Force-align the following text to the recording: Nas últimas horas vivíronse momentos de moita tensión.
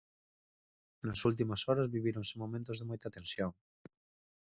Nas 1.07 1.19
últimas 1.29 1.61
horas 1.67 1.91
vivíronse 1.95 2.39
momentos 2.41 2.75
de 2.77 2.87
moita 2.89 3.13
tensión. 3.17 3.51